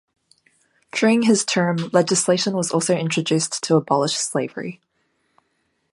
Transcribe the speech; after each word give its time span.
During 0.91 1.21
his 1.21 1.45
term, 1.45 1.77
legislation 1.93 2.53
was 2.55 2.71
also 2.71 2.97
introduced 2.97 3.61
to 3.65 3.75
abolish 3.75 4.15
slavery. 4.15 4.81